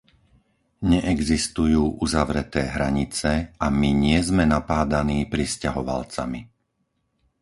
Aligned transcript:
Neexistujú 0.91 1.83
uzavreté 2.05 2.61
hranice 2.75 3.31
a 3.61 3.67
my 3.79 3.89
nie 4.03 4.17
sme 4.29 4.43
napádaní 4.55 5.19
prisťahovalcami! 5.33 6.39